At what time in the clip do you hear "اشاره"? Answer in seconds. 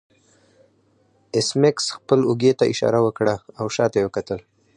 2.73-2.99